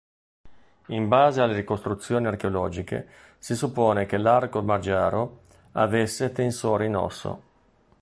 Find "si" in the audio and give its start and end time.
3.37-3.55